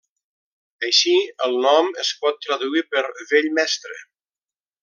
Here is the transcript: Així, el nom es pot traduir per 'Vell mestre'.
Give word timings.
Així, 0.87 1.13
el 1.49 1.53
nom 1.67 1.93
es 2.05 2.11
pot 2.25 2.41
traduir 2.49 2.85
per 2.95 3.07
'Vell 3.21 3.51
mestre'. 3.63 4.03